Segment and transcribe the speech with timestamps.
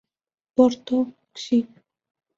[0.55, 0.97] Porto"
[1.43, 1.65] xiv.